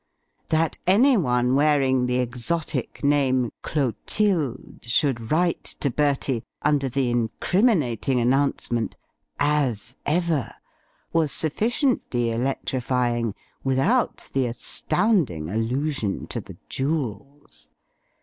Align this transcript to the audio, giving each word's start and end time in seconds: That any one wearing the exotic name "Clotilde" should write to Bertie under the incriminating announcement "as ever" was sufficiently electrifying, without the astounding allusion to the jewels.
That 0.49 0.79
any 0.87 1.15
one 1.15 1.53
wearing 1.53 2.07
the 2.07 2.17
exotic 2.17 3.03
name 3.03 3.51
"Clotilde" 3.61 4.79
should 4.81 5.29
write 5.31 5.63
to 5.79 5.91
Bertie 5.91 6.43
under 6.63 6.89
the 6.89 7.11
incriminating 7.11 8.19
announcement 8.19 8.97
"as 9.37 9.95
ever" 10.07 10.55
was 11.13 11.31
sufficiently 11.31 12.31
electrifying, 12.31 13.35
without 13.63 14.27
the 14.33 14.47
astounding 14.47 15.51
allusion 15.51 16.25
to 16.29 16.41
the 16.41 16.57
jewels. 16.67 17.69